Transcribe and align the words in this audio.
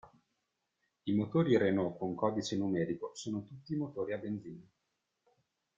I 1.03 1.13
motori 1.13 1.57
Renault 1.57 1.95
con 1.99 2.15
codice 2.15 2.57
numerico 2.57 3.11
sono 3.13 3.43
tutti 3.43 3.75
motori 3.75 4.13
a 4.13 4.17
benzina. 4.17 4.65